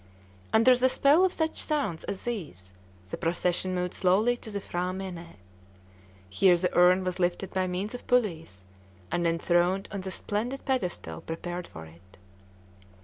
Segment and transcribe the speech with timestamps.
[0.51, 2.73] Under the spell of such sounds as these
[3.11, 5.35] the procession moved slowly to the P'hra mène.
[6.27, 8.65] Here the urn was lifted by means of pulleys,
[9.11, 12.17] and enthroned on the splendid pedestal prepared for it.